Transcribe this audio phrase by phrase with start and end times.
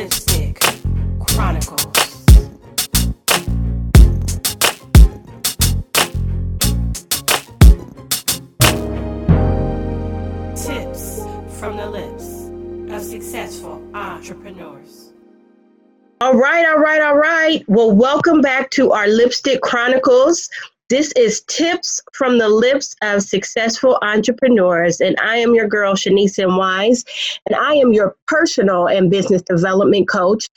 [0.00, 0.58] Lipstick
[1.28, 2.24] Chronicles.
[10.56, 11.26] Tips
[11.58, 12.48] from the lips
[12.94, 15.12] of successful entrepreneurs.
[16.22, 17.62] All right, all right, all right.
[17.68, 20.48] Well, welcome back to our Lipstick Chronicles.
[20.90, 26.36] This is tips from the lips of successful entrepreneurs, and I am your girl Shanice
[26.36, 27.04] and Wise,
[27.46, 30.48] and I am your personal and business development coach,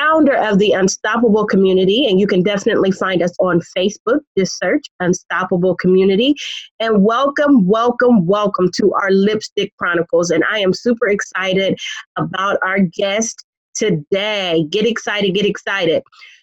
[0.00, 4.22] founder of the Unstoppable Community, and you can definitely find us on Facebook.
[4.36, 6.34] Just search Unstoppable Community,
[6.80, 10.32] and welcome, welcome, welcome to our Lipstick Chronicles.
[10.32, 11.78] And I am super excited
[12.16, 13.44] about our guest
[13.76, 14.66] today.
[14.68, 16.02] Get excited, get excited.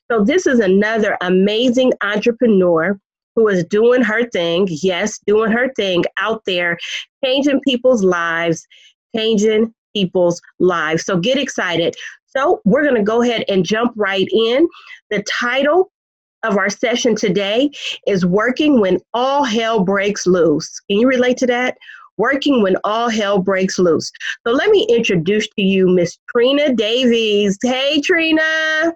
[0.10, 2.98] So, this is another amazing entrepreneur
[3.36, 6.78] who is doing her thing, yes, doing her thing out there,
[7.24, 8.66] changing people's lives,
[9.16, 11.06] changing people's lives.
[11.06, 11.96] So get excited.
[12.26, 14.68] So we're going to go ahead and jump right in.
[15.12, 15.92] The title
[16.44, 17.70] of our session today
[18.08, 20.80] is Working When All Hell Breaks Loose.
[20.90, 21.78] Can you relate to that?
[22.18, 24.12] Working when all hell breaks loose.
[24.46, 27.58] So let me introduce to you Miss Trina Davies.
[27.64, 28.94] Hey, Trina.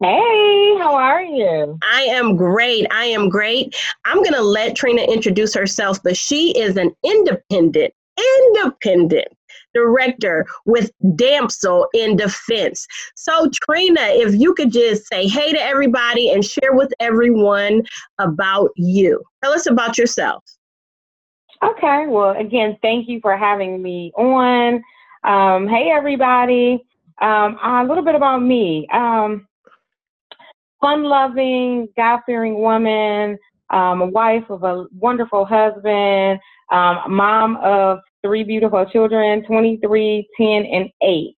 [0.00, 1.76] Hey, how are you?
[1.82, 2.86] I am great.
[2.92, 3.74] I am great.
[4.04, 7.92] I'm going to let Trina introduce herself, but she is an independent,
[8.54, 9.26] independent
[9.74, 12.86] director with Damsel in Defense.
[13.16, 17.82] So, Trina, if you could just say hey to everybody and share with everyone
[18.20, 19.20] about you.
[19.42, 20.44] Tell us about yourself.
[21.64, 22.06] Okay.
[22.06, 24.84] Well, again, thank you for having me on.
[25.24, 26.84] Um, hey, everybody.
[27.20, 28.86] Um, a little bit about me.
[28.92, 29.47] Um,
[30.80, 33.38] fun loving, God fearing woman,
[33.70, 40.46] um, a wife of a wonderful husband, um, mom of three beautiful children 23, 10,
[40.66, 41.36] and 8.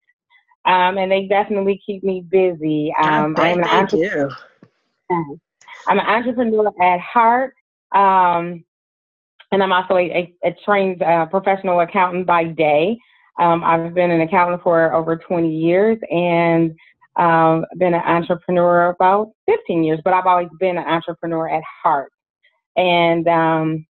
[0.67, 2.93] Um, and they definitely keep me busy.
[3.03, 4.31] Um, I am an entrepreneur.
[5.11, 7.55] I'm an entrepreneur at heart.
[7.93, 8.65] Um,
[9.53, 10.11] and I'm also a,
[10.45, 12.99] a, a trained uh, professional accountant by day.
[13.41, 16.77] Um, I've been an accountant for over 20 years, and
[17.17, 22.13] um, been an entrepreneur about 15 years, but I've always been an entrepreneur at heart.
[22.77, 23.87] And um,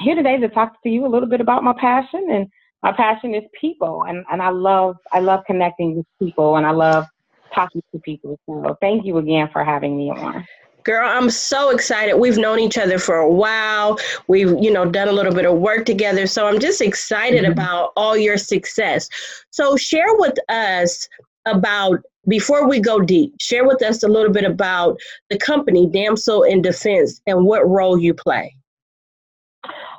[0.00, 2.28] here today to talk to you a little bit about my passion.
[2.30, 2.46] And
[2.82, 6.70] my passion is people, and, and I love I love connecting with people, and I
[6.70, 7.06] love
[7.54, 8.38] talking to people.
[8.46, 10.46] So thank you again for having me on.
[10.84, 12.16] Girl, I'm so excited.
[12.16, 13.98] We've known each other for a while.
[14.28, 16.28] We've, you know, done a little bit of work together.
[16.28, 17.50] So I'm just excited mm-hmm.
[17.50, 19.08] about all your success.
[19.50, 21.08] So share with us
[21.46, 24.98] about before we go deep, share with us a little bit about
[25.30, 28.54] the company Damsel in Defense and what role you play.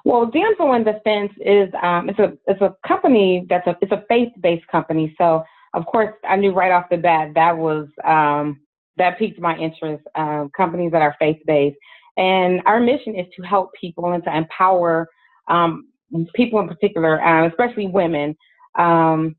[0.03, 4.03] Well, Damsel in Defense is um, it's a it's a company that's a it's a
[4.07, 5.13] faith based company.
[5.17, 5.43] So
[5.73, 8.61] of course I knew right off the bat that was um,
[8.97, 10.03] that piqued my interest.
[10.15, 11.77] Um, companies that are faith based,
[12.17, 15.07] and our mission is to help people and to empower
[15.49, 15.87] um,
[16.35, 18.35] people in particular, uh, especially women,
[18.77, 19.35] um,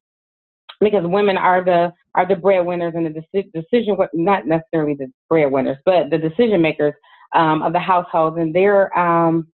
[0.81, 5.79] because women are the are the breadwinners and the deci- decision not necessarily the breadwinners,
[5.85, 6.95] but the decision makers
[7.35, 8.37] um, of the households.
[8.39, 9.49] And they're um,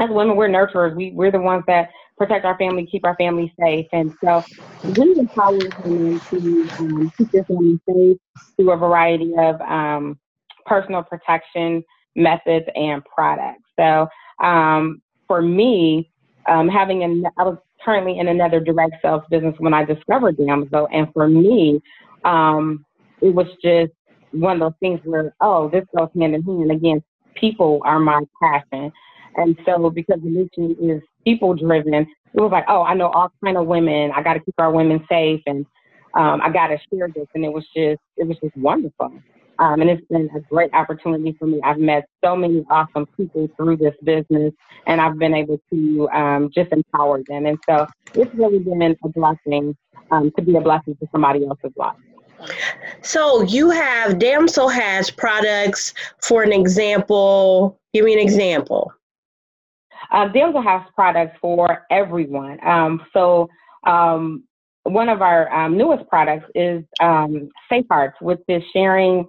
[0.00, 0.94] as women, we're nurturers.
[0.96, 3.86] We we're the ones that protect our family, keep our family safe.
[3.92, 4.42] And so
[4.82, 8.18] we empower women to um, keep their family safe
[8.56, 10.18] through a variety of um,
[10.66, 11.82] personal protection
[12.16, 13.62] methods and products.
[13.78, 14.08] So
[14.42, 16.10] um, for me,
[16.48, 20.88] um, having an I was currently in another direct sales business when I discovered Damsel.
[20.92, 21.80] And for me,
[22.24, 22.84] um,
[23.20, 23.92] it was just
[24.32, 26.70] one of those things where, oh, this goes hand in hand.
[26.70, 27.02] Again,
[27.34, 28.92] people are my passion.
[29.36, 33.32] And so because the mission is people driven, it was like, oh, I know all
[33.44, 34.12] kind of women.
[34.14, 35.66] I got to keep our women safe and
[36.14, 37.26] um, I got to share this.
[37.34, 39.12] And it was just, it was just wonderful.
[39.58, 41.60] Um, and it's been a great opportunity for me.
[41.62, 44.52] I've met so many awesome people through this business,
[44.86, 47.46] and I've been able to um, just empower them.
[47.46, 49.76] And so it's really been a blessing
[50.10, 51.96] um, to be a blessing to somebody else's life.
[53.02, 55.94] So you have Damsel has products.
[56.22, 58.92] For an example, give me an example.
[60.10, 62.58] Uh, Damsel has products for everyone.
[62.66, 63.48] Um, so
[63.86, 64.44] um,
[64.84, 69.26] one of our um, newest products is um, Safe Hearts, which is sharing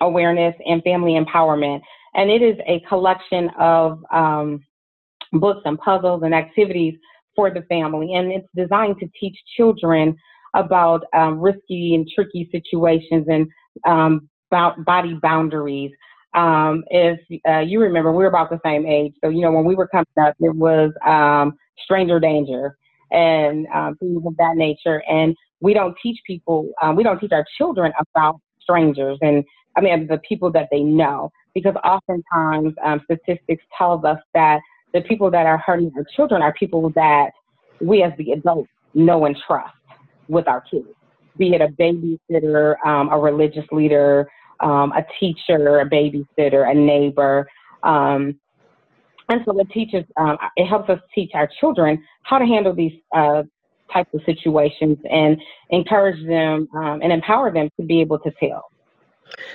[0.00, 1.80] awareness and family empowerment.
[2.14, 4.64] And it is a collection of um,
[5.32, 6.94] books and puzzles and activities
[7.34, 8.14] for the family.
[8.14, 10.16] And it's designed to teach children
[10.54, 13.46] about um, risky and tricky situations and
[13.86, 15.90] um, body boundaries.
[16.34, 19.14] Um, if uh, you remember, we were about the same age.
[19.22, 22.76] So, you know, when we were coming up, it was um, stranger danger.
[23.10, 25.02] and um, things of that nature.
[25.08, 29.44] And we don't teach people, um, we don't teach our children about strangers and
[29.76, 34.60] I mean the people that they know, because oftentimes um, statistics tells us that
[34.94, 37.30] the people that are hurting our children are people that
[37.80, 39.74] we as the adults know and trust
[40.28, 40.88] with our kids,
[41.36, 44.28] be it a babysitter, um, a religious leader,
[44.60, 47.46] um, a teacher, a babysitter, a neighbor.
[47.82, 48.38] Um,
[49.28, 52.92] and so it teaches, um, it helps us teach our children how to handle these
[53.14, 53.42] uh,
[53.92, 55.40] types of situations and
[55.70, 58.70] encourage them um, and empower them to be able to tell.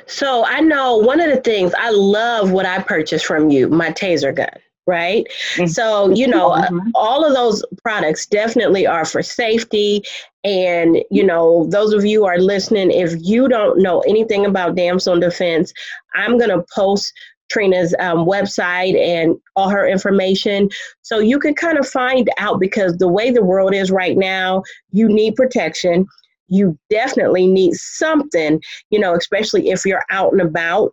[0.05, 3.91] So I know one of the things I love what I purchased from you, my
[3.91, 4.49] taser gun
[4.87, 5.27] right?
[5.55, 5.67] Mm-hmm.
[5.67, 6.89] So, you know, mm-hmm.
[6.95, 10.03] all of those products definitely are for safety.
[10.43, 15.13] And, you know, those of you are listening, if you don't know anything about Damsel
[15.13, 15.71] in Defense,
[16.15, 17.13] I'm going to post
[17.51, 20.69] Trina's um, website and all her information
[21.01, 24.63] so you can kind of find out because the way the world is right now,
[24.91, 26.07] you need protection.
[26.51, 28.61] You definitely need something,
[28.91, 30.91] you know, especially if you're out and about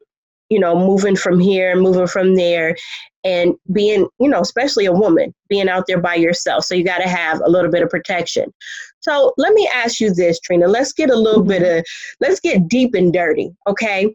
[0.49, 2.77] you know, moving from here and moving from there
[3.25, 6.65] and being, you know, especially a woman, being out there by yourself.
[6.65, 8.53] So you got to have a little bit of protection.
[9.01, 10.67] So let me ask you this, Trina.
[10.67, 11.65] Let's get a little mm-hmm.
[11.65, 11.85] bit of,
[12.21, 14.11] let's get deep and dirty, okay?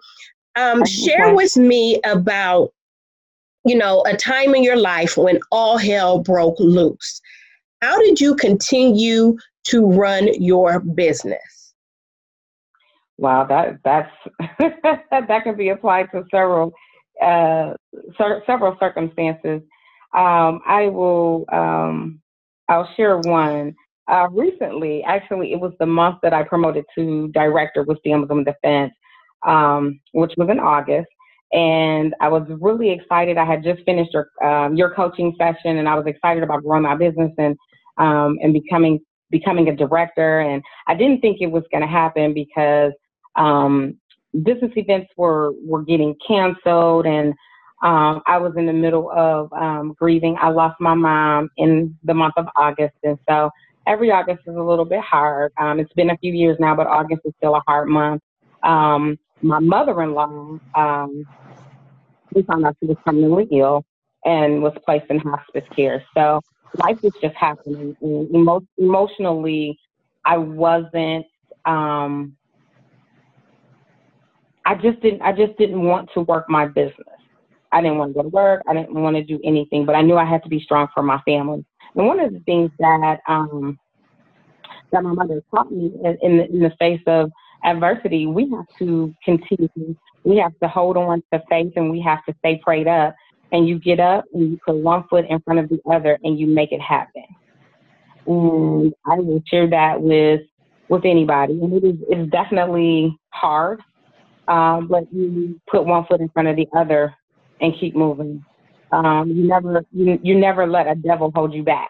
[0.56, 2.72] Um, share with me about,
[3.66, 7.22] you know, a time in your life when all hell broke loose.
[7.84, 9.36] How did you continue
[9.66, 11.74] to run your business?
[13.18, 14.10] Wow, that that's
[15.12, 16.72] that can be applied to several
[17.22, 17.74] uh,
[18.48, 19.62] several circumstances.
[20.14, 22.22] Um, I will um,
[22.70, 23.76] I'll share one.
[24.10, 28.46] Uh, recently, actually, it was the month that I promoted to director with Damsel in
[28.46, 28.94] Defense,
[29.46, 31.10] um, which was in August,
[31.52, 33.38] and I was really excited.
[33.38, 36.84] I had just finished your um, your coaching session, and I was excited about growing
[36.84, 37.58] my business and
[37.98, 39.00] um, and becoming
[39.30, 40.42] becoming a director.
[40.42, 42.94] And I didn't think it was going to happen because
[43.36, 43.98] um,
[44.44, 47.34] business events were were getting canceled, and
[47.84, 50.38] um, I was in the middle of um, grieving.
[50.40, 53.50] I lost my mom in the month of August, and so
[53.88, 55.52] every August is a little bit hard.
[55.60, 58.22] Um, it's been a few years now, but August is still a hard month.
[58.64, 61.28] Um, my mother-in-law, um,
[62.34, 63.84] we found out she was terminally ill
[64.24, 66.04] and was placed in hospice care.
[66.16, 66.42] So
[66.78, 67.96] life was just happening.
[68.02, 69.78] Emo- emotionally,
[70.26, 71.26] I wasn't
[71.66, 72.36] um,
[74.66, 77.08] I just didn't I just didn't want to work my business.
[77.72, 78.62] I didn't want to go to work.
[78.68, 81.02] I didn't want to do anything, but I knew I had to be strong for
[81.04, 81.66] my family.
[81.96, 83.80] And one of the things that um,
[84.92, 87.32] that my mother taught me in, in, the, in the face of
[87.66, 89.96] adversity, we have to continue.
[90.24, 93.16] We have to hold on to faith, and we have to stay prayed up.
[93.54, 96.38] And you get up and you put one foot in front of the other, and
[96.38, 97.24] you make it happen.
[98.28, 100.42] And I will share that with
[100.90, 101.54] with anybody.
[101.54, 103.80] And it is it's definitely hard
[104.48, 107.16] um, but you put one foot in front of the other
[107.62, 108.44] and keep moving.
[108.92, 111.90] Um, you never you, you never let a devil hold you back,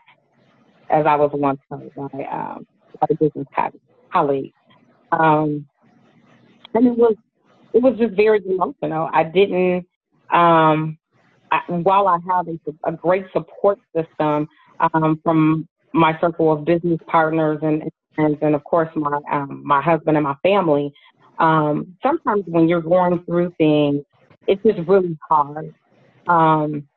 [0.90, 2.68] as I was once told by um,
[3.00, 3.48] by a business
[4.12, 4.54] colleague.
[5.12, 5.66] Um,
[6.74, 7.16] and it was
[7.74, 9.10] it was just very emotional.
[9.12, 9.88] I didn't
[10.32, 10.98] um,
[11.54, 14.48] I, while I have a, a great support system
[14.80, 17.84] um, from my circle of business partners and
[18.18, 20.92] and, and of course my um, my husband and my family,
[21.40, 24.04] um, sometimes when you're going through things,
[24.48, 25.74] it's just really hard.
[26.28, 26.88] Um,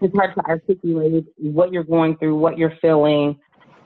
[0.00, 3.38] it's hard to articulate what you're going through, what you're feeling,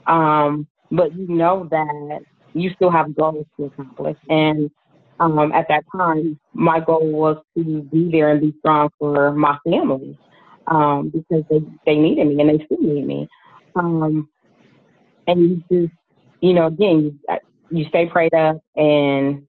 [0.07, 2.21] um, but you know that
[2.55, 4.17] you still have goals to accomplish.
[4.29, 4.71] And
[5.21, 9.59] um, at that time, my goal was to be there and be strong for my
[9.69, 10.19] family
[10.67, 13.29] um, because they, they needed me and they still need me.
[13.75, 14.29] Um,
[15.27, 15.93] and you just,
[16.41, 17.39] you know, again, you,
[17.71, 19.43] you stay prayed up and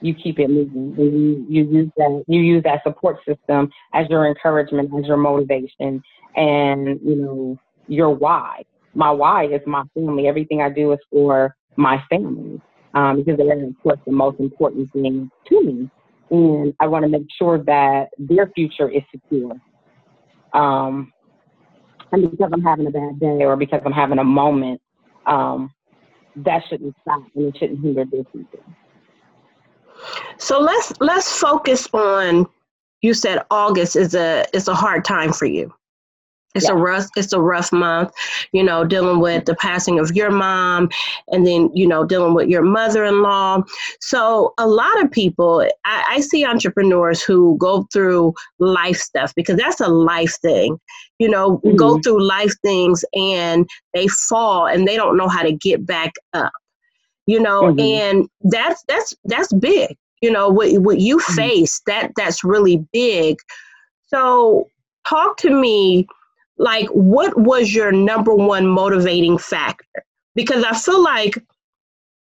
[0.00, 0.94] you keep it moving.
[0.98, 6.02] You, you use that you use that support system as your encouragement, as your motivation,
[6.34, 7.58] and you know
[7.88, 8.62] your why.
[8.94, 10.28] My why is my family.
[10.28, 12.60] Everything I do is for my family
[12.96, 15.90] um, because they're of course the most important thing to me,
[16.30, 19.52] and I want to make sure that their future is secure.
[20.54, 21.12] Um,
[22.12, 24.80] and because I'm having a bad day or because I'm having a moment,
[25.26, 25.70] um,
[26.36, 28.64] that shouldn't stop and it shouldn't hinder their future.
[30.38, 32.46] So let's let's focus on
[33.02, 35.72] you said August is a is a hard time for you.
[36.54, 36.70] It's Yeah.
[36.70, 38.12] a rough it's a rough month,
[38.52, 40.88] you know, dealing with the passing of your mom
[41.30, 43.62] and then, you know, dealing with your mother-in-law.
[44.00, 49.56] So a lot of people I, I see entrepreneurs who go through life stuff because
[49.56, 50.78] that's a life thing.
[51.18, 52.02] You know, go Mhm.
[52.02, 56.52] through life things and they fall and they don't know how to get back up.
[57.26, 57.76] You know, Mhm.
[57.78, 59.96] and that's that's that's big.
[60.22, 61.36] You know, what what you Mhm.
[61.36, 63.36] face, that that's really big.
[64.08, 64.68] So
[65.06, 66.06] talk to me
[66.58, 70.04] like what was your number one motivating factor?
[70.34, 71.42] Because i feel like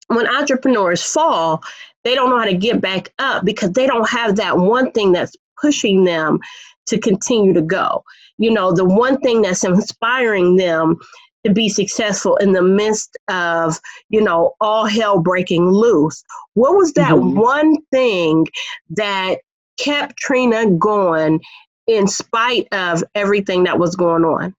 [0.08, 1.62] when entrepreneurs fall
[2.04, 5.12] they don't know how to get back up because they don't have that one thing
[5.12, 6.38] that's pushing them
[6.86, 8.02] to continue to go.
[8.38, 10.96] You know the one thing that's inspiring them
[11.44, 16.22] to be successful in the midst of you know all hell breaking loose.
[16.54, 17.34] What was that Mhm.
[17.34, 18.46] one thing
[18.90, 19.38] that
[19.78, 21.40] kept trina going
[21.88, 24.54] in spite of everything that was going on.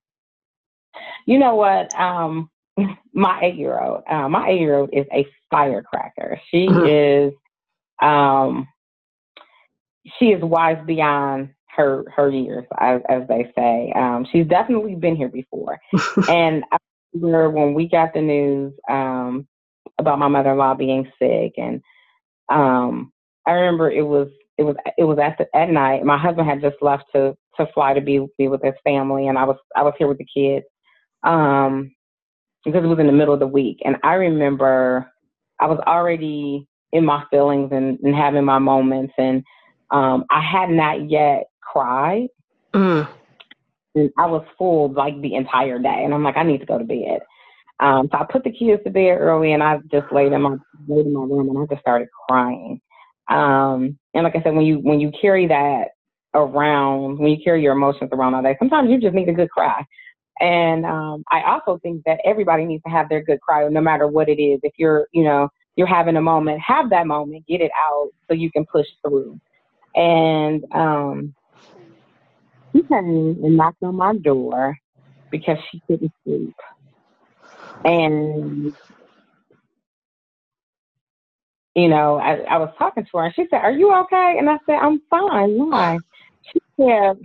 [1.26, 1.94] You know what?
[1.98, 2.50] Um,
[3.14, 6.40] my eight year old, uh, my eight year old is a firecracker.
[6.50, 6.88] She Mhm.
[7.30, 7.34] is,
[8.02, 8.68] um,
[10.18, 13.92] she is wise beyond her her years, as, as they say.
[13.94, 15.80] Um, she's definitely been here before.
[16.28, 16.78] and I
[17.14, 19.46] remember when we got the news um,
[19.98, 21.82] about my mother in law being sick, and
[22.50, 23.12] um,
[23.46, 24.28] I remember it was
[24.60, 26.04] it was it was at at night.
[26.04, 29.38] My husband had just left to to fly to be be with his family, and
[29.38, 30.66] I was I was here with the kids
[31.22, 31.90] um,
[32.62, 33.78] because it was in the middle of the week.
[33.86, 35.10] And I remember
[35.60, 39.42] I was already in my feelings and, and having my moments, and
[39.90, 42.28] um, I had not yet cried.
[42.74, 43.08] Mm.
[43.94, 46.76] And I was full like the entire day, and I'm like, I need to go
[46.76, 47.20] to bed.
[47.80, 50.56] Um, so I put the kids to bed early, and I just laid in my
[50.86, 52.78] laid in my room, and I just started crying.
[53.30, 55.88] Um, and like I said, when you when you carry that
[56.34, 59.50] around, when you carry your emotions around all day, sometimes you just need a good
[59.50, 59.84] cry.
[60.40, 64.06] And um, I also think that everybody needs to have their good cry, no matter
[64.08, 64.58] what it is.
[64.62, 68.34] If you're, you know, you're having a moment, have that moment, get it out so
[68.34, 69.38] you can push through.
[69.94, 71.34] And um,
[72.74, 74.76] she came and knocked on my door
[75.30, 76.54] because she couldn't sleep.
[77.84, 78.74] And
[81.74, 84.36] you know, I, I was talking to her and she said, Are you okay?
[84.38, 85.56] And I said, I'm fine.
[85.56, 85.98] Why?
[86.52, 87.16] She said,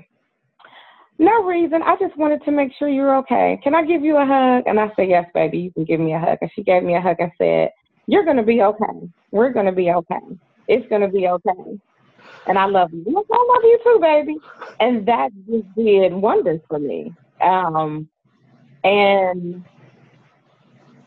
[1.17, 1.81] No reason.
[1.81, 3.59] I just wanted to make sure you're okay.
[3.63, 4.63] Can I give you a hug?
[4.67, 6.37] And I said, Yes, baby, you can give me a hug.
[6.41, 7.69] And she gave me a hug and said,
[8.07, 9.09] You're going to be okay.
[9.31, 10.37] We're going to be okay.
[10.67, 11.79] It's going to be okay.
[12.47, 13.03] And I love you.
[13.07, 14.37] I love you too, baby.
[14.79, 17.13] And that just did wonders for me.
[17.41, 18.07] Um,
[18.83, 19.65] and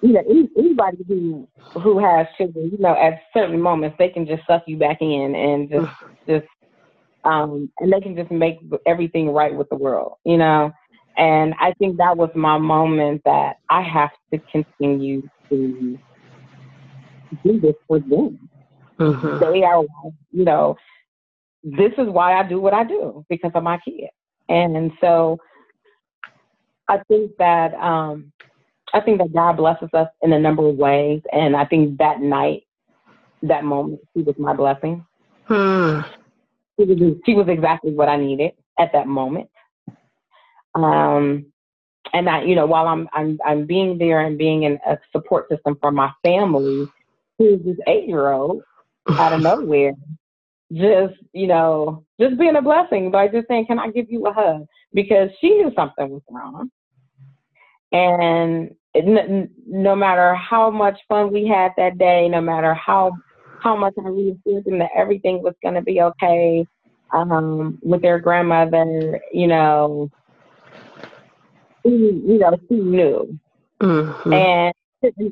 [0.02, 4.26] you know, any, anybody who who has children, you know, at certain moments they can
[4.26, 5.88] just suck you back in and just
[6.28, 6.46] just
[7.24, 10.70] um and they can just make everything right with the world, you know.
[11.16, 15.98] And I think that was my moment that I have to continue to
[17.44, 18.48] do this for them.
[18.98, 19.40] Mhm.
[19.40, 19.82] They are,
[20.30, 20.76] you know,
[21.64, 24.12] this is why I do what I do because of my kids.
[24.48, 25.38] And so
[26.88, 28.32] I think that um
[28.94, 32.20] I think that God blesses us in a number of ways, and I think that
[32.20, 32.62] night,
[33.42, 35.04] that moment, she was my blessing.
[35.44, 36.00] Hmm.
[36.78, 39.50] She was, she was exactly what I needed at that moment.
[40.74, 41.46] Um,
[42.12, 45.48] and I, you know, while I'm I'm I'm being there and being in a support
[45.48, 46.88] system for my family,
[47.38, 48.62] who's this eight year old
[49.10, 49.92] out of nowhere,
[50.72, 54.32] just you know, just being a blessing by just saying, "Can I give you a
[54.32, 56.70] hug?" Because she knew something was wrong,
[57.92, 63.12] and it, n- no matter how much fun we had that day, no matter how
[63.60, 66.64] how much I reassured them that everything was going to be okay
[67.12, 70.08] um, with their grandmother, you know,
[71.84, 73.38] she, you know, she knew,
[73.82, 74.32] Mhm.
[74.32, 74.74] and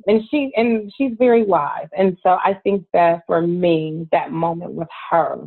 [0.07, 4.73] and she and she's very wise, and so I think that for me, that moment
[4.73, 5.39] with her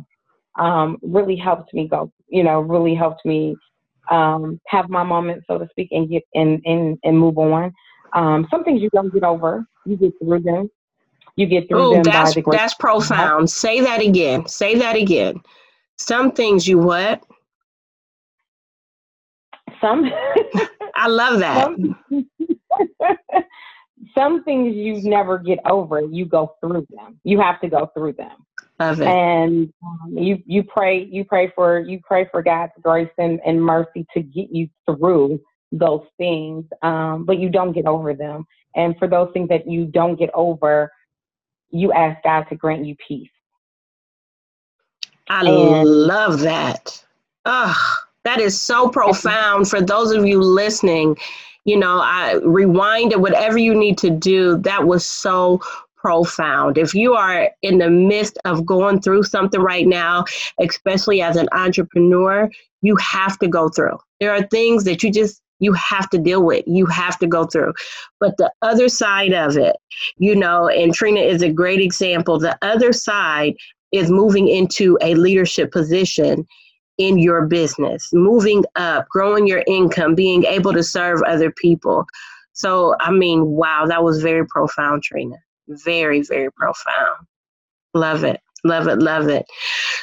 [0.58, 3.56] um, really helped me go, you know, really helped me
[4.10, 7.72] um, have my moment, so to speak, and get and and, and move on.
[8.14, 10.70] Um, some things you don't get over, you get through them.
[11.36, 13.50] You get through Oh, them by that's the that's profound.
[13.50, 14.48] Say that again.
[14.48, 15.40] Say that again.
[15.98, 17.22] Some things you what?
[19.80, 20.04] Some
[20.94, 21.54] I love that.
[21.54, 21.96] some,
[24.18, 26.00] some things you never get over.
[26.02, 27.20] You go through them.
[27.24, 28.36] You have to go through them.
[28.80, 29.08] Love it.
[29.08, 33.62] and um, you you pray you pray for you pray for God's grace and, and
[33.62, 35.40] mercy to get you through
[35.72, 38.46] those things, um, but you don't get over them.
[38.76, 40.90] And for those things that you don't get over,
[41.70, 43.30] you ask God to grant you peace.
[45.28, 47.04] I and- love that.
[47.44, 47.76] Ugh.
[48.24, 51.16] That is so profound for those of you listening.
[51.64, 54.58] You know, I rewind it, whatever you need to do.
[54.58, 55.60] That was so
[56.00, 56.78] profound.
[56.78, 60.24] If you are in the midst of going through something right now,
[60.60, 62.50] especially as an entrepreneur,
[62.82, 63.98] you have to go through.
[64.20, 66.64] There are things that you just you have to deal with.
[66.66, 67.74] You have to go through.
[68.18, 69.76] But the other side of it,
[70.16, 72.38] you know, and Trina is a great example.
[72.38, 73.54] The other side
[73.92, 76.46] is moving into a leadership position
[76.96, 82.06] in your business, moving up, growing your income, being able to serve other people.
[82.52, 85.36] So, I mean, wow, that was very profound, Trina.
[85.70, 87.26] Very, very profound.
[87.94, 88.40] Love it.
[88.64, 88.98] Love it.
[88.98, 89.46] Love it.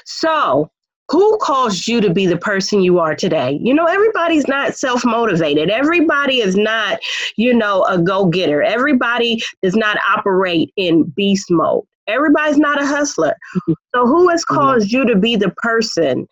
[0.06, 0.70] So,
[1.10, 3.58] who caused you to be the person you are today?
[3.62, 5.70] You know, everybody's not self motivated.
[5.70, 7.00] Everybody is not,
[7.38, 8.62] you know, a go getter.
[8.62, 11.84] Everybody does not operate in beast mode.
[12.08, 13.36] Everybody's not a hustler.
[13.56, 13.74] Mm-hmm.
[13.96, 14.56] So, who has mm-hmm.
[14.56, 16.28] caused you to be the person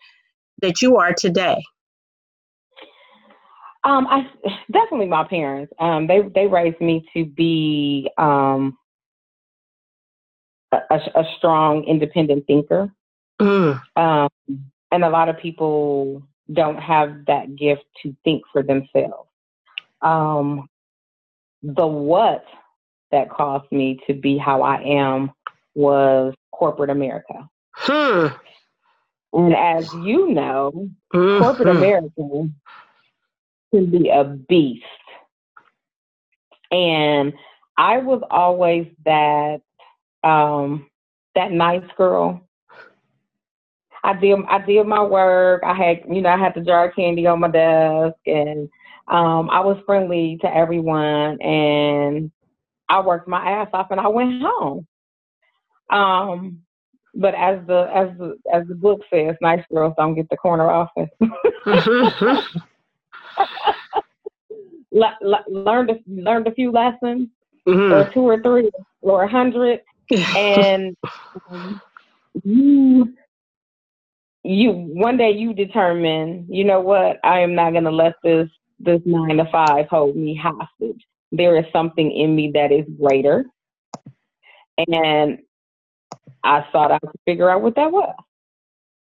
[0.62, 1.62] that you are today?
[3.84, 4.28] Um, I
[4.72, 5.72] definitely my parents.
[5.78, 8.76] Um, they they raised me to be um,
[10.72, 12.92] a, a, strong, independent thinker.
[13.40, 13.80] Mm.
[13.96, 14.28] Um,
[14.92, 19.28] and a lot of people don't have that gift to think for themselves.
[20.00, 20.68] Um,
[21.62, 22.44] the what
[23.10, 25.32] that caused me to be how I am
[25.74, 27.48] was corporate America.
[27.72, 28.28] Hmm.
[29.32, 31.42] And as you know, mm-hmm.
[31.42, 32.48] corporate America
[33.72, 34.84] can be a beast.
[36.70, 37.34] And
[37.76, 39.60] I was always that
[40.24, 40.88] um,
[41.34, 42.40] that nice girl.
[44.04, 45.62] I did I did my work.
[45.64, 48.68] I had you know I had the jar of candy on my desk, and
[49.08, 52.30] um, I was friendly to everyone, and
[52.88, 54.86] I worked my ass off, and I went home.
[55.90, 56.62] Um,
[57.14, 60.70] but as the as the as the book says, nice girls don't get the corner
[60.70, 61.10] office.
[64.92, 67.28] learned a, learned a few lessons,
[67.66, 67.92] mm-hmm.
[67.92, 68.70] or two or three,
[69.00, 70.96] or a hundred, and
[72.44, 73.14] you
[74.42, 78.48] you one day you determine, you know what, I am not gonna let this
[78.78, 81.02] this nine to five hold me hostage.
[81.32, 83.44] There is something in me that is greater.
[84.78, 85.38] And
[86.44, 88.14] I thought i could figure out what that was.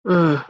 [0.06, 0.46] Mm.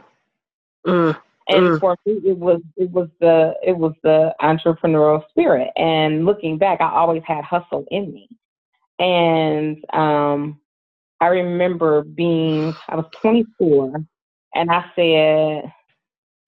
[0.86, 1.20] Mm.
[1.48, 1.80] And mm.
[1.80, 5.70] for me, it was it was the it was the entrepreneurial spirit.
[5.76, 8.28] And looking back, I always had hustle in me.
[9.04, 10.58] And um,
[11.20, 14.02] I remember being, I was 24,
[14.54, 15.72] and I said,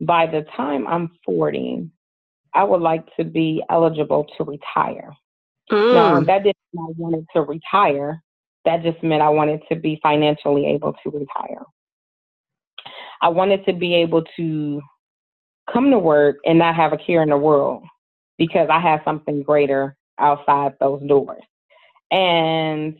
[0.01, 1.90] by the time I'm 40,
[2.55, 5.14] I would like to be eligible to retire.
[5.71, 5.92] Mm.
[5.92, 8.23] Now, that didn't mean I wanted to retire.
[8.64, 11.62] That just meant I wanted to be financially able to retire.
[13.21, 14.81] I wanted to be able to
[15.71, 17.83] come to work and not have a care in the world
[18.38, 21.42] because I had something greater outside those doors.
[22.11, 22.99] And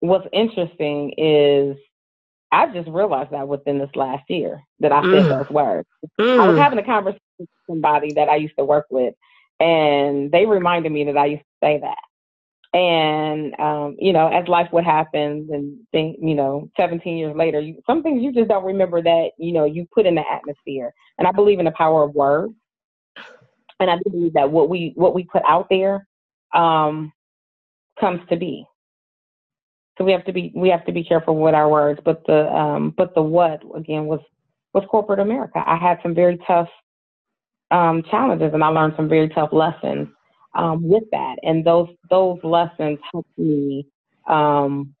[0.00, 1.76] what's interesting is
[2.52, 5.28] I just realized that within this last year that I said mm.
[5.28, 5.88] those words.
[6.20, 6.40] Mm.
[6.40, 6.62] I was mm.
[6.62, 9.14] having a conversation with somebody that I used to work with,
[9.58, 11.98] and they reminded me that I used to say that.
[12.78, 17.60] And um, you know, as life would happen, and think, you know, 17 years later,
[17.60, 20.92] you, some things you just don't remember that you know you put in the atmosphere.
[21.18, 22.54] And I believe in the power of words,
[23.80, 26.06] and I believe that what we what we put out there
[26.54, 27.12] um,
[27.98, 28.66] comes to be.
[29.98, 32.00] So we have to be we have to be careful with our words.
[32.04, 34.20] But the um, but the what again was
[34.72, 35.62] was corporate America.
[35.64, 36.68] I had some very tough
[37.70, 40.08] um, challenges, and I learned some very tough lessons
[40.54, 41.36] um, with that.
[41.42, 43.86] And those those lessons helped me
[44.28, 44.94] um,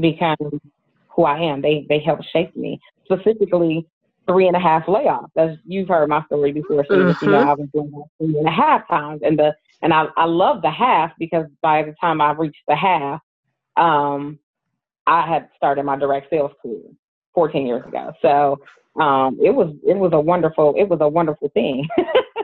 [0.00, 0.36] become
[1.14, 1.62] who I am.
[1.62, 2.80] They they helped shape me.
[3.04, 3.86] Specifically,
[4.26, 5.30] three and a half layoffs.
[5.36, 7.24] As you've heard my story before, so mm-hmm.
[7.24, 10.06] you know I was doing that three and a half times, and the and I
[10.16, 13.20] I love the half because by the time I reached the half,
[13.76, 14.38] um,
[15.06, 16.82] I had started my direct sales career
[17.34, 18.12] 14 years ago.
[18.22, 18.58] So
[19.00, 21.86] um, it was it was a wonderful it was a wonderful thing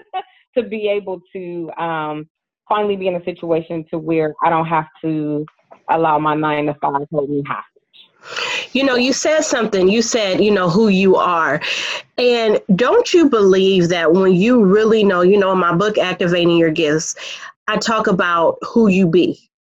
[0.56, 2.28] to be able to um,
[2.68, 5.46] finally be in a situation to where I don't have to
[5.88, 7.79] allow my nine to five hold me hostage.
[8.72, 9.88] You know, you said something.
[9.88, 11.60] You said, you know, who you are.
[12.18, 16.56] And don't you believe that when you really know, you know, in my book, Activating
[16.56, 17.16] Your Gifts,
[17.68, 19.38] I talk about who you be,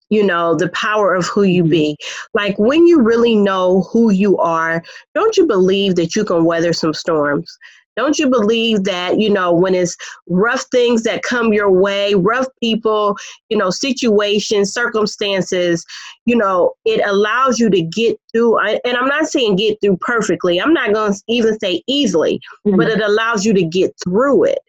[0.09, 1.93] you know, the power of who you be.
[1.93, 2.37] Mm-hmm.
[2.37, 6.73] Like when you really know who you are, don't you believe that you can weather
[6.73, 7.57] some storms?
[7.97, 12.47] Don't you believe that, you know, when it's rough things that come your way, rough
[12.61, 13.17] people,
[13.49, 15.85] you know, situations, circumstances,
[16.25, 18.59] you know, it allows you to get through.
[18.59, 22.77] And I'm not saying get through perfectly, I'm not going to even say easily, mm-hmm.
[22.77, 24.59] but it allows you to get through it,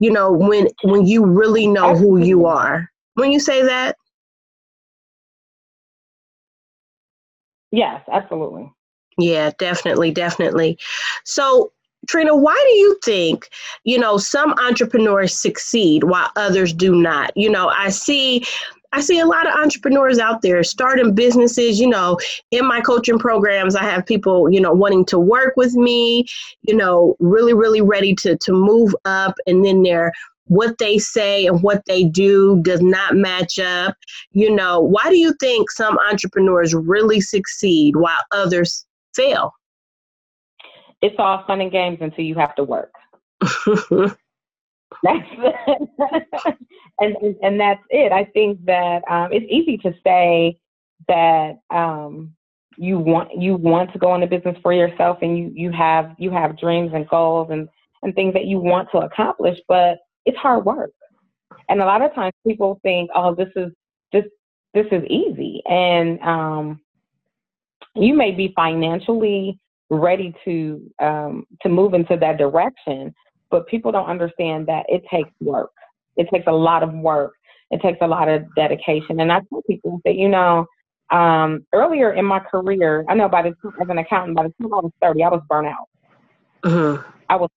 [0.00, 2.88] you know, when when you really know who you are.
[3.14, 3.96] When you say that,
[7.72, 8.70] Yes, absolutely.
[9.18, 10.78] Yeah, definitely, definitely.
[11.24, 11.72] So,
[12.08, 13.48] Trina, why do you think,
[13.84, 17.36] you know, some entrepreneurs succeed while others do not?
[17.36, 18.44] You know, I see
[18.94, 21.80] I see a lot of entrepreneurs out there starting businesses.
[21.80, 22.18] You know,
[22.50, 26.26] in my coaching programs, I have people, you know, wanting to work with me,
[26.62, 30.12] you know, really, really ready to to move up, and then they're
[30.46, 33.96] what they say and what they do does not match up.
[34.32, 38.84] You know, why do you think some entrepreneurs really succeed while others
[39.14, 39.54] fail?
[41.02, 42.92] It's all fun and games until you have to work.
[45.02, 45.28] that's
[47.00, 48.12] and, and, and that's it.
[48.12, 50.58] I think that um, it's easy to say
[51.08, 52.34] that um,
[52.78, 56.30] you want you want to go into business for yourself and you you have you
[56.30, 57.68] have dreams and goals and
[58.02, 60.92] and things that you want to accomplish, but it's hard work.
[61.68, 63.72] And a lot of times people think, oh, this is
[64.12, 64.24] this
[64.74, 65.62] this is easy.
[65.66, 66.80] And um,
[67.94, 69.58] you may be financially
[69.92, 73.14] ready to um, to move into that direction,
[73.50, 75.70] but people don't understand that it takes work.
[76.16, 77.34] It takes a lot of work.
[77.70, 79.20] It takes a lot of dedication.
[79.20, 80.66] And I tell people that you know,
[81.10, 84.54] um, earlier in my career, I know by the time as an accountant, by the
[84.60, 85.88] time I was thirty, I was burnt out.
[86.64, 87.08] Mm-hmm.
[87.28, 87.50] I was.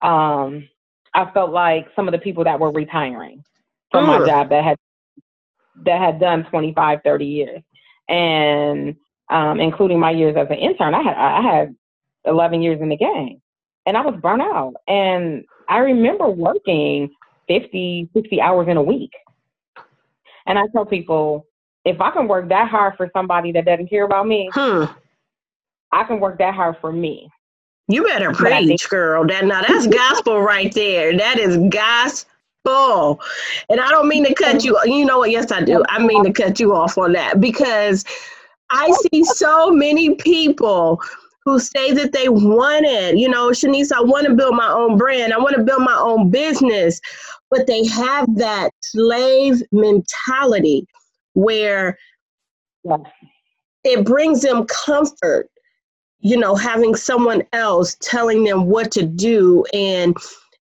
[0.00, 0.68] Um,
[1.14, 3.42] I felt like some of the people that were retiring
[3.90, 4.76] from my job that had
[5.84, 7.62] that had done 25, 30 years,
[8.08, 8.96] and
[9.30, 11.76] um, including my years as an intern, I had I had
[12.24, 13.40] 11 years in the game,
[13.86, 14.74] and I was burnt out.
[14.86, 17.10] And I remember working
[17.48, 19.12] 50, 60 hours in a week.
[20.46, 21.46] And I tell people,
[21.84, 24.84] if I can work that hard for somebody that doesn't care about me, hmm.
[25.92, 27.30] I can work that hard for me.
[27.88, 29.26] You better preach, girl.
[29.26, 31.16] That now that's gospel right there.
[31.16, 33.20] That is gospel.
[33.70, 34.78] And I don't mean to cut you.
[34.84, 35.30] You know what?
[35.30, 35.82] Yes, I do.
[35.88, 38.04] I mean to cut you off on that because
[38.70, 41.00] I see so many people
[41.44, 43.16] who say that they want it.
[43.16, 45.32] You know, Shanice, I want to build my own brand.
[45.32, 47.00] I want to build my own business.
[47.50, 50.86] But they have that slave mentality
[51.32, 51.98] where
[53.84, 55.48] it brings them comfort
[56.20, 60.16] you know, having someone else telling them what to do and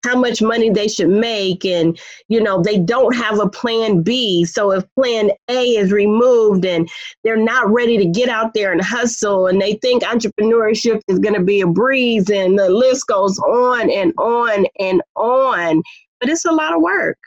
[0.06, 4.44] how much money they should make and you know they don't have a plan B.
[4.44, 6.88] So if plan A is removed and
[7.24, 11.34] they're not ready to get out there and hustle and they think entrepreneurship is going
[11.34, 15.82] to be a breeze and the list goes on and on and on
[16.20, 17.18] but it's a lot of work.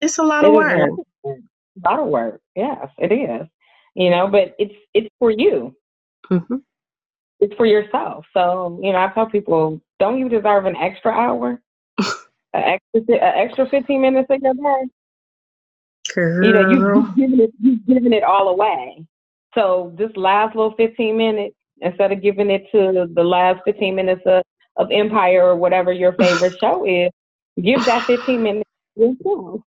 [0.00, 0.90] It's a lot it of work.
[1.24, 2.40] A lot of work.
[2.54, 3.46] Yes it is.
[3.94, 5.76] You know but it's it's for you.
[6.30, 6.56] Mm-hmm.
[7.38, 8.24] It's for yourself.
[8.32, 11.60] So, you know, I tell people, don't you deserve an extra hour?
[11.98, 14.90] An extra, an extra 15 minutes of your day?
[16.14, 16.44] Girl.
[16.44, 19.04] You know, you, have given it, you've given it all away.
[19.54, 24.22] So this last little 15 minutes, instead of giving it to the last 15 minutes
[24.26, 24.42] of,
[24.76, 27.10] of Empire or whatever your favorite show is,
[27.62, 29.60] give that 15 minutes to yourself.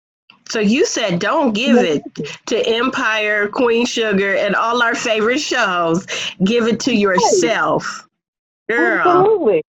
[0.48, 2.02] So you said don't give it
[2.46, 6.06] to Empire, Queen Sugar, and all our favorite shows.
[6.42, 8.08] Give it to yourself.
[8.68, 9.06] Girl.
[9.06, 9.62] Absolutely.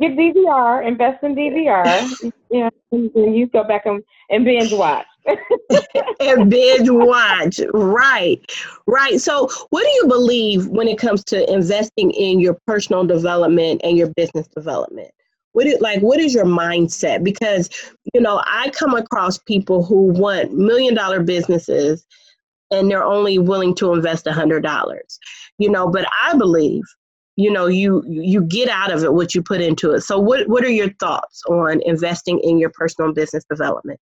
[0.00, 2.10] Get DVR, invest in DVR.
[2.50, 5.06] you know, and you go back and, and binge watch.
[6.20, 7.60] and binge watch.
[7.74, 8.40] Right.
[8.86, 9.20] Right.
[9.20, 13.96] So what do you believe when it comes to investing in your personal development and
[13.96, 15.10] your business development?
[15.52, 17.68] what is like what is your mindset because
[18.14, 22.06] you know i come across people who want million dollar businesses
[22.70, 25.18] and they're only willing to invest a hundred dollars
[25.58, 26.82] you know but i believe
[27.40, 30.46] you know you you get out of it what you put into it so what
[30.48, 33.98] what are your thoughts on investing in your personal business development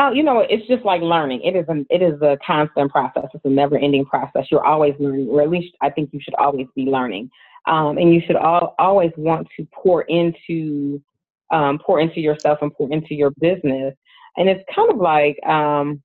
[0.00, 1.40] Oh, you know, it's just like learning.
[1.42, 3.24] It is an it is a constant process.
[3.34, 4.46] It's a never ending process.
[4.48, 7.30] You're always learning, or at least I think you should always be learning.
[7.66, 11.02] Um, and you should all, always want to pour into
[11.50, 13.94] um, pour into yourself and pour into your business.
[14.36, 16.00] And it's kind of like, um,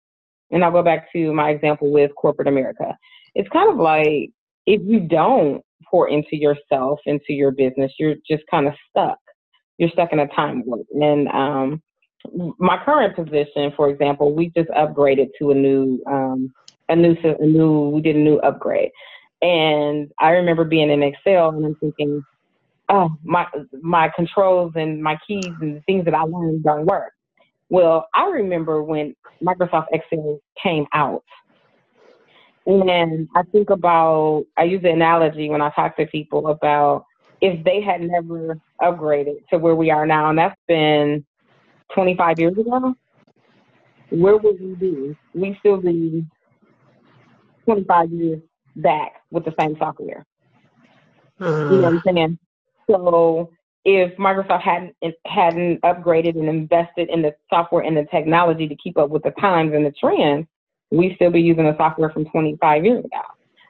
[0.50, 2.98] and I'll go back to my example with corporate America.
[3.36, 4.32] It's kind of like
[4.66, 9.18] if you don't pour into yourself, into your business, you're just kind of stuck.
[9.78, 10.86] You're stuck in a time warp.
[10.94, 11.82] And um,
[12.60, 16.54] my current position, for example, we just upgraded to a new, um,
[16.90, 17.90] a new, a new.
[17.90, 18.92] We did a new upgrade,
[19.42, 22.24] and I remember being in Excel and I'm thinking,
[22.90, 23.46] oh my
[23.82, 27.14] my controls and my keys and the things that I learned don't work.
[27.70, 31.24] Well, I remember when Microsoft Excel came out.
[32.66, 37.06] And I think about, I use the analogy when I talk to people about
[37.42, 41.26] if they had never upgraded to where we are now, and that's been
[41.94, 42.96] 25 years ago,
[44.10, 45.18] where would we be?
[45.34, 46.26] We still be
[47.66, 48.42] 25 years
[48.78, 50.26] back with the same software.
[51.40, 51.74] Mm-hmm.
[51.74, 52.40] You know what I'm saying?
[52.90, 53.50] So
[53.86, 54.96] if Microsoft hadn't
[55.26, 59.32] hadn't upgraded and invested in the software and the technology to keep up with the
[59.32, 60.48] times and the trends,
[60.94, 63.22] we still be using the software from 25 years ago.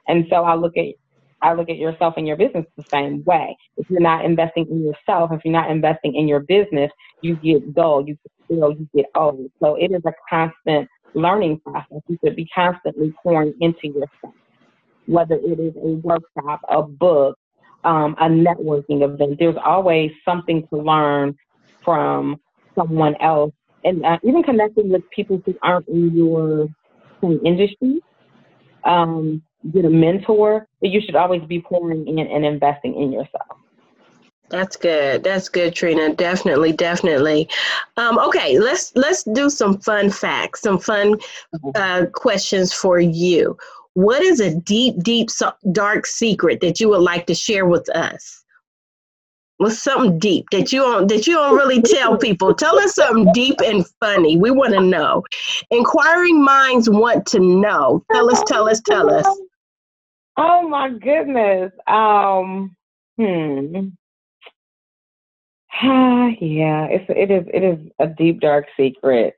[0.06, 0.94] And so I look at
[1.42, 3.56] I look at yourself and your business the same way.
[3.76, 7.74] If you're not investing in yourself, if you're not investing in your business, you get
[7.74, 8.16] dull, you
[8.48, 9.50] feel you get old.
[9.62, 12.00] So it is a constant learning process.
[12.08, 14.34] You should be constantly pouring into yourself,
[15.06, 17.36] whether it is a workshop, a book,
[17.84, 19.36] um, a networking event.
[19.38, 21.36] There's always something to learn
[21.84, 22.36] from
[22.74, 23.52] someone else,
[23.84, 26.68] and uh, even connecting with people who aren't in your
[27.32, 28.00] industry.
[28.84, 33.58] Um, get a mentor, but you should always be pouring in and investing in yourself.
[34.50, 35.24] That's good.
[35.24, 36.14] That's good, Trina.
[36.14, 37.48] Definitely, definitely.
[37.96, 41.18] Um, okay, let's let's do some fun facts, some fun
[41.74, 43.56] uh, questions for you.
[43.94, 45.30] What is a deep, deep,
[45.72, 48.43] dark secret that you would like to share with us?
[49.58, 52.54] What's something deep that you don't that you don't really tell people?
[52.54, 54.36] Tell us something deep and funny.
[54.36, 55.22] We want to know.
[55.70, 58.04] Inquiring minds want to know.
[58.12, 59.26] Tell us, tell us, tell us.
[60.36, 61.72] Oh my goodness.
[61.86, 62.74] Um.
[63.16, 63.90] Hmm.
[65.82, 69.34] yeah, it's it is it is a deep dark secret.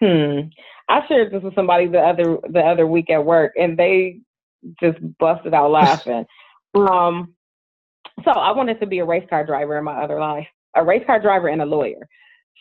[0.00, 0.40] Hmm.
[0.88, 4.20] I shared this with somebody the other the other week at work, and they
[4.80, 6.26] just busted out laughing.
[6.74, 7.34] um,
[8.24, 11.04] so I wanted to be a race car driver in my other life, a race
[11.06, 12.08] car driver and a lawyer.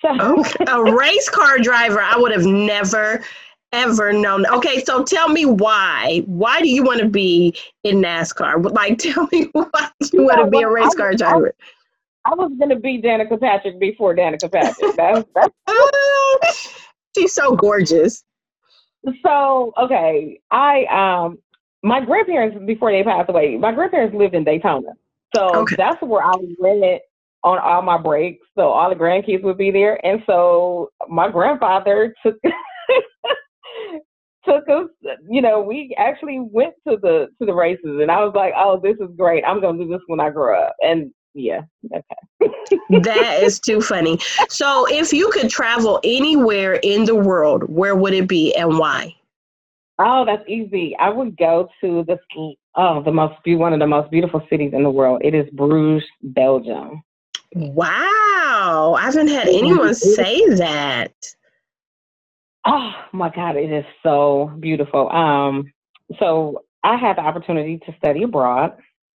[0.01, 0.65] So okay.
[0.67, 3.23] a race car driver, I would have never
[3.75, 4.45] ever known.
[4.47, 6.23] Okay, so tell me why.
[6.25, 8.71] Why do you want to be in NASCAR?
[8.71, 11.53] Like, tell me why you want to be a race car driver.
[12.25, 14.95] I, was going to be Danica Patrick before Danica Patrick.
[14.95, 16.79] That's, that's
[17.15, 18.23] She's so gorgeous.
[19.23, 21.37] So okay, I um
[21.83, 24.89] my grandparents before they passed away, my grandparents lived in Daytona.
[25.35, 25.75] So okay.
[25.77, 27.01] that's where I went
[27.43, 28.45] on all my breaks.
[28.57, 30.03] So all the grandkids would be there.
[30.05, 32.37] And so my grandfather took
[34.45, 34.87] took us
[35.29, 38.79] you know, we actually went to the to the races and I was like, Oh,
[38.81, 39.43] this is great.
[39.45, 42.49] I'm gonna do this when I grow up and yeah, okay.
[43.01, 44.17] that is too funny.
[44.47, 49.13] So, if you could travel anywhere in the world, where would it be and why?
[49.99, 50.95] Oh, that's easy.
[50.97, 52.17] I would go to the
[52.75, 55.21] oh the most one of the most beautiful cities in the world.
[55.23, 57.03] It is Bruges, Belgium.
[57.53, 61.13] Wow, I haven't had anyone say that.
[62.65, 65.09] Oh my God, it is so beautiful.
[65.09, 65.71] Um,
[66.19, 68.77] so I had the opportunity to study abroad.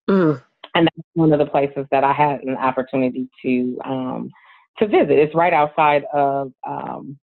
[0.09, 0.41] Mm
[0.75, 4.29] and that's one of the places that I had an opportunity to um,
[4.77, 5.11] to visit.
[5.11, 7.17] It's right outside of um,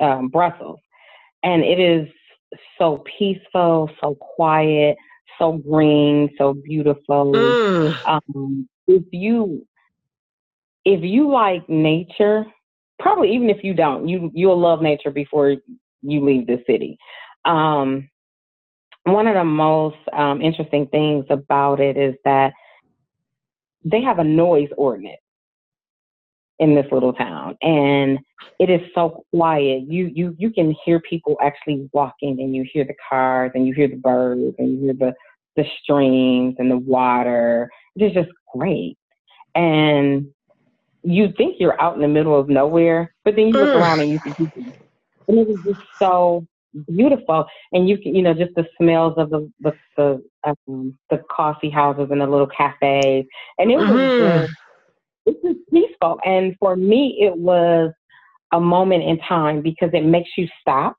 [0.00, 0.80] um, Brussels,
[1.42, 2.08] and it is
[2.78, 4.96] so peaceful, so quiet,
[5.38, 7.32] so green, so beautiful.
[7.32, 7.96] Mm.
[8.06, 9.66] Um, if you
[10.84, 12.44] if you like nature,
[12.98, 15.56] probably even if you don't, you you'll love nature before
[16.02, 16.98] you leave the city.
[17.44, 18.08] Um,
[19.04, 22.52] one of the most um, interesting things about it is that
[23.84, 25.21] they have a noise ordinance
[26.62, 27.56] in this little town.
[27.60, 28.20] And
[28.60, 29.82] it is so quiet.
[29.88, 33.74] You you you can hear people actually walking and you hear the cars and you
[33.74, 35.14] hear the birds and you hear the
[35.56, 37.68] the streams and the water.
[37.96, 38.96] It's just great.
[39.56, 40.28] And
[41.02, 44.08] you think you're out in the middle of nowhere but then you look around and
[44.08, 44.32] you see
[45.26, 46.46] and it is just so
[46.86, 47.44] beautiful.
[47.72, 51.70] And you can you know just the smells of the the the, um, the coffee
[51.70, 53.26] houses and the little cafes.
[53.58, 54.42] And it was mm-hmm.
[54.42, 54.54] just,
[55.26, 56.18] it was peaceful.
[56.24, 57.92] And for me it was
[58.52, 60.96] a moment in time because it makes you stop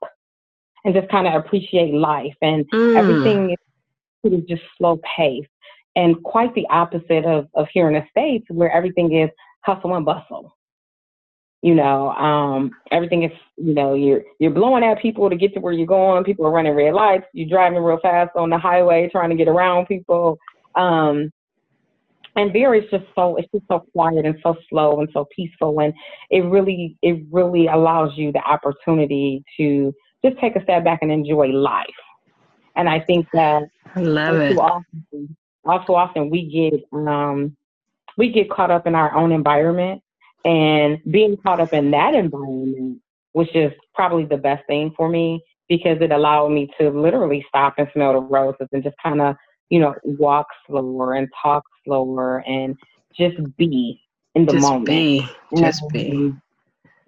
[0.84, 2.34] and just kind of appreciate life.
[2.42, 2.96] And mm.
[2.96, 5.48] everything is, is just slow paced
[5.96, 10.04] and quite the opposite of of here in the states where everything is hustle and
[10.04, 10.56] bustle.
[11.62, 15.60] You know um, everything is you know you're you're blowing at people to get to
[15.60, 16.24] where you're going.
[16.24, 17.26] People are running red lights.
[17.32, 20.38] You're driving real fast on the highway trying to get around people.
[20.74, 21.30] Um,
[22.36, 25.80] and there is just so it's just so quiet and so slow and so peaceful
[25.80, 25.94] and
[26.30, 29.94] it really it really allows you the opportunity to
[30.24, 31.86] just take a step back and enjoy life.
[32.76, 33.62] And i think that
[33.94, 34.56] i love it.
[34.56, 37.56] often, also often we get um
[38.16, 40.02] we get caught up in our own environment,
[40.44, 43.00] and being caught up in that environment
[43.32, 47.74] was just probably the best thing for me because it allowed me to literally stop
[47.78, 49.34] and smell the roses and just kind of,
[49.74, 52.76] you know, walk slower and talk slower and
[53.18, 54.00] just be
[54.36, 54.62] in the moment.
[54.62, 54.86] just moment.
[54.86, 55.28] Be.
[55.56, 56.34] Just and, be.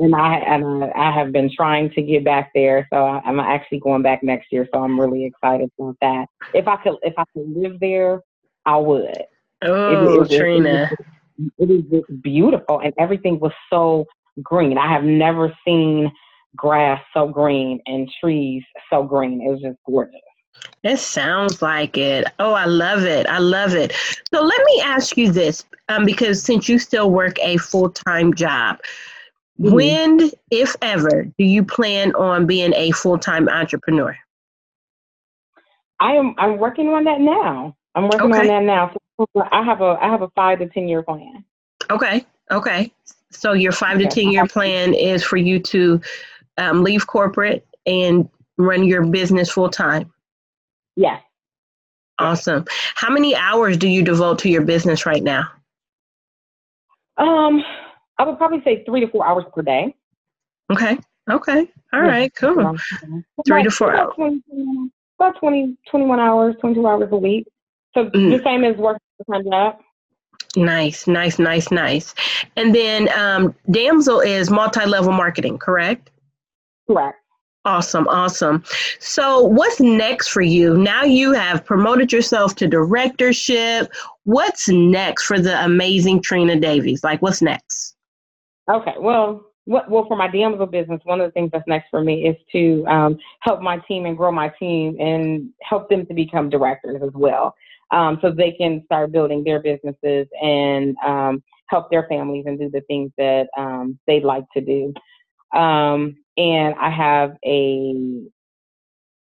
[0.00, 4.02] And I and I have been trying to get back there, so I'm actually going
[4.02, 4.68] back next year.
[4.74, 6.26] So I'm really excited about that.
[6.54, 8.20] If I could, if I could live there,
[8.66, 9.22] I would.
[9.62, 10.90] Oh, it, it, Trina.
[11.38, 14.06] It, it is just beautiful, and everything was so
[14.42, 14.76] green.
[14.76, 16.10] I have never seen
[16.56, 19.40] grass so green and trees so green.
[19.40, 20.20] It was just gorgeous.
[20.82, 22.26] It sounds like it.
[22.38, 23.26] Oh, I love it.
[23.26, 23.92] I love it.
[24.32, 28.34] So let me ask you this, um, because since you still work a full time
[28.34, 28.78] job,
[29.60, 29.72] mm-hmm.
[29.72, 34.16] when, if ever, do you plan on being a full time entrepreneur?
[35.98, 36.34] I am.
[36.38, 37.74] I'm working on that now.
[37.94, 38.40] I'm working okay.
[38.40, 38.94] on that now.
[39.50, 41.44] I have a I have a five to ten year plan.
[41.90, 42.24] Okay.
[42.50, 42.92] Okay.
[43.30, 44.08] So your five okay.
[44.08, 46.00] to ten year plan is for you to
[46.58, 50.12] um, leave corporate and run your business full time?
[50.96, 51.22] Yes.
[52.18, 52.64] Awesome.
[52.94, 55.44] How many hours do you devote to your business right now?
[57.18, 57.62] Um,
[58.18, 59.94] I would probably say three to four hours per day.
[60.72, 60.98] Okay.
[61.30, 61.68] Okay.
[61.92, 62.08] All yeah.
[62.08, 62.34] right.
[62.34, 62.76] Cool.
[63.46, 64.40] Three to four about hours.
[64.48, 67.46] 20, about 20, 21 hours, 22 hours a week.
[67.94, 68.36] So mm.
[68.36, 69.76] the same as working full time job.
[70.56, 72.14] Nice, nice, nice, nice.
[72.56, 76.10] And then um, Damsel is multi level marketing, correct?
[76.86, 77.18] Correct.
[77.66, 78.62] Awesome, awesome.
[79.00, 80.76] So, what's next for you?
[80.76, 83.92] Now you have promoted yourself to directorship.
[84.22, 87.02] What's next for the amazing Trina Davies?
[87.02, 87.96] Like, what's next?
[88.70, 92.04] Okay, well, what, well, for my Damsel business, one of the things that's next for
[92.04, 96.14] me is to um, help my team and grow my team and help them to
[96.14, 97.52] become directors as well,
[97.90, 102.70] um, so they can start building their businesses and um, help their families and do
[102.70, 104.94] the things that um, they'd like to do.
[105.58, 108.22] Um, and I have a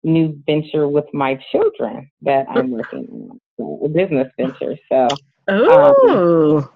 [0.04, 4.76] new venture with my children that I'm working on, so a business venture.
[4.90, 5.08] So,
[5.48, 6.70] oh, um,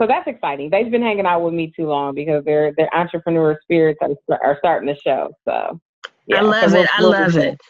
[0.00, 0.70] so that's exciting.
[0.70, 4.56] They've been hanging out with me too long because their their entrepreneur spirits are, are
[4.58, 5.32] starting to show.
[5.46, 5.80] So,
[6.26, 6.88] yeah, I love so it.
[6.96, 7.60] I love it.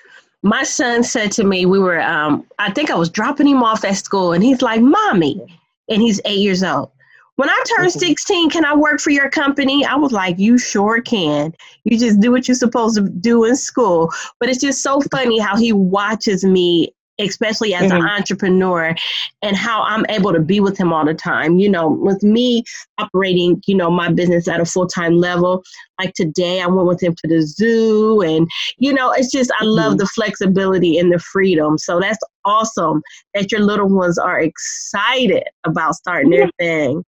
[0.45, 3.85] My son said to me, we were, um, I think I was dropping him off
[3.85, 5.41] at school, and he's like, "Mommy,"
[5.89, 6.91] and he's eight years old.
[7.37, 7.99] When I turned mm-hmm.
[7.99, 9.85] 16, can I work for your company?
[9.85, 11.55] I was like, you sure can.
[11.85, 14.13] You just do what you're supposed to do in school.
[14.39, 18.03] But it's just so funny how he watches me especially as mm-hmm.
[18.05, 18.95] an entrepreneur
[19.43, 21.59] and how I'm able to be with him all the time.
[21.59, 22.65] You know, with me
[22.99, 25.63] operating, you know, my business at a full-time level,
[25.99, 28.49] like today I went with him to the zoo and
[28.79, 29.99] you know, it's just I love mm-hmm.
[29.99, 31.79] the flexibility and the freedom.
[31.79, 33.03] So that's awesome
[33.35, 37.05] that your little ones are excited about starting their thing.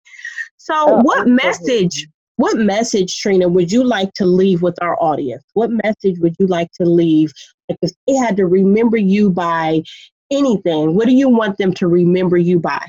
[0.56, 5.44] So oh, what message what message, Trina, would you like to leave with our audience?
[5.52, 7.32] What message would you like to leave?
[7.68, 9.82] Like if they had to remember you by
[10.30, 12.84] anything, what do you want them to remember you by?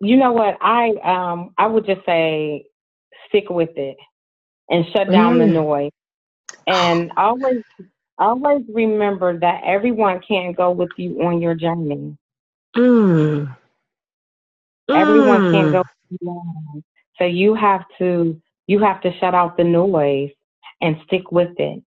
[0.00, 0.58] You know what?
[0.60, 2.66] I um I would just say
[3.28, 3.96] stick with it
[4.68, 5.38] and shut down mm.
[5.38, 5.90] the noise.
[6.68, 7.62] And always
[8.18, 12.16] always remember that everyone can't go with you on your journey.
[12.76, 13.56] Mm.
[14.88, 15.72] Everyone can't mm.
[15.72, 16.82] go with you
[17.18, 20.30] so you have to you have to shut out the noise
[20.80, 21.82] and stick with it.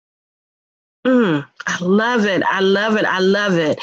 [1.05, 2.43] Mm, I love it.
[2.43, 3.05] I love it.
[3.05, 3.79] I love it.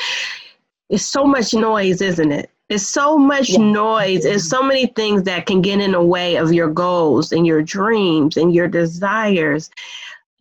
[0.89, 2.51] It's so much noise, isn't it?
[2.69, 3.59] It's so much yeah.
[3.59, 4.25] noise.
[4.25, 7.63] It's so many things that can get in the way of your goals and your
[7.63, 9.71] dreams and your desires.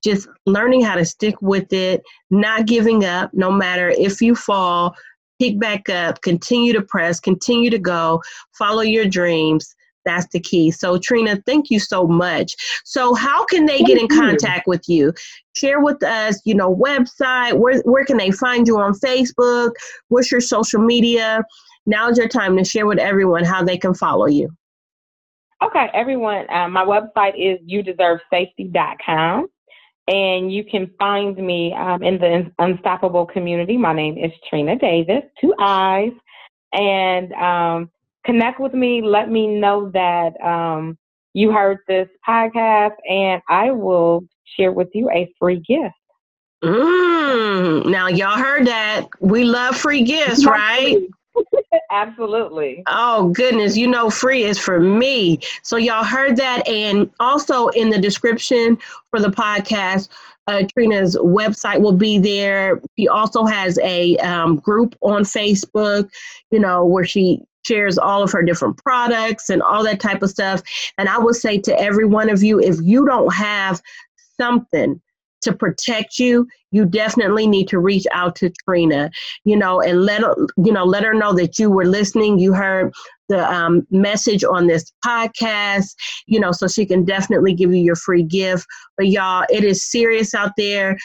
[0.04, 4.96] Just learning how to stick with it, not giving up, no matter if you fall,
[5.40, 8.22] pick back up, continue to press, continue to go,
[8.54, 10.72] follow your dreams that's the key.
[10.72, 12.56] So, Trina, thank you so much.
[12.84, 15.14] So, how can they get in contact with you?
[15.56, 17.58] Share with us, you know, website.
[17.58, 19.72] Where where can they find you on Facebook?
[20.10, 21.44] What's your social media?
[21.86, 24.50] Now's your time to share with everyone how they can follow you.
[25.64, 26.50] Okay, everyone.
[26.50, 29.48] Uh, my website is youdeservesafety.com.
[30.08, 33.76] And you can find me um, in the Unstoppable community.
[33.76, 36.12] My name is Trina Davis, two eyes.
[36.74, 37.90] And um,
[38.26, 39.02] connect with me.
[39.02, 40.98] Let me know that um,
[41.34, 44.26] you heard this podcast, and I will
[44.58, 45.96] share with you a free gift.
[46.64, 49.08] Mm, now, y'all heard that.
[49.20, 50.98] We love free gifts, right?
[51.92, 52.84] Absolutely.
[52.88, 53.78] Oh, goodness.
[53.78, 55.40] You know, free is for me.
[55.62, 56.68] So, y'all heard that.
[56.68, 58.78] And also in the description
[59.12, 60.10] for the podcast,
[60.48, 62.82] uh, Trina's website will be there.
[62.98, 66.10] She also has a um, group on Facebook,
[66.52, 70.30] you know, where she shares all of her different products and all that type of
[70.30, 70.62] stuff.
[70.98, 73.82] And I will say to every one of you, if you don't have
[74.40, 75.02] something
[75.42, 79.12] to protect you, you definitely need to reach out to Trina,
[79.46, 82.40] you know, and let her, you know, let her know that you were listening.
[82.40, 82.92] You heard
[83.30, 85.96] the um, message on this podcast,
[86.26, 88.66] you know, so she can definitely give you your free gift.
[88.98, 90.98] But y'all, it is serious out there.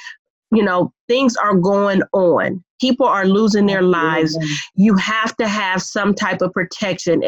[0.52, 2.62] You know, things are going on.
[2.80, 4.36] People are losing their lives.
[4.74, 7.22] You have to have some type of protection,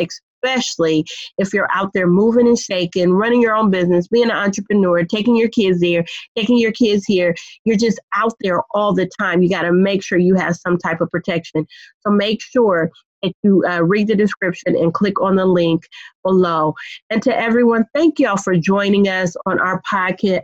[0.45, 1.05] especially
[1.39, 5.37] if you're out there moving and shaking, running your own business, being an entrepreneur, taking
[5.37, 6.05] your kids there,
[6.37, 7.35] taking your kids here.
[7.65, 9.43] You're just out there all the time.
[9.43, 11.67] You got to make sure you have some type of protection.
[12.01, 12.91] So make sure
[13.23, 15.87] that you uh, read the description and click on the link
[16.25, 16.75] below.
[17.11, 20.43] And to everyone, thank y'all for joining us on our podcast.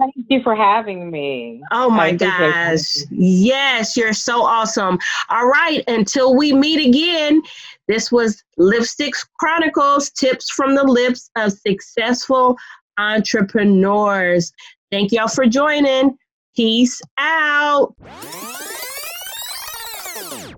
[0.00, 1.62] Thank you for having me.
[1.72, 3.04] Oh my gosh.
[3.10, 4.98] Yes, you're so awesome.
[5.28, 7.42] All right, until we meet again,
[7.86, 12.56] this was Lipsticks Chronicles Tips from the Lips of Successful
[12.96, 14.52] Entrepreneurs.
[14.90, 16.16] Thank y'all for joining.
[16.56, 17.94] Peace out.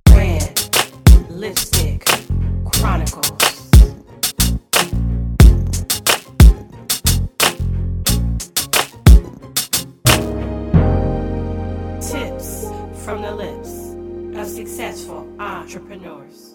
[0.05, 0.71] Brand
[1.31, 2.05] Lipstick
[2.73, 3.32] Chronicles.
[13.35, 13.95] Lips
[14.39, 16.52] of successful entrepreneurs.